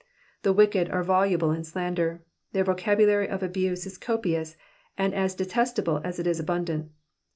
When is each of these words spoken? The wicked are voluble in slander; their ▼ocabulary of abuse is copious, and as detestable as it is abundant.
The 0.41 0.51
wicked 0.51 0.89
are 0.89 1.03
voluble 1.03 1.51
in 1.51 1.63
slander; 1.63 2.23
their 2.53 2.65
▼ocabulary 2.65 3.29
of 3.29 3.43
abuse 3.43 3.85
is 3.85 3.99
copious, 3.99 4.57
and 4.97 5.13
as 5.13 5.35
detestable 5.35 6.01
as 6.03 6.17
it 6.17 6.25
is 6.25 6.39
abundant. 6.39 6.89